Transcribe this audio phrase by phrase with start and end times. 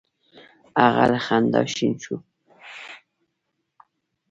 [0.81, 2.15] هغه له خندا شین شو: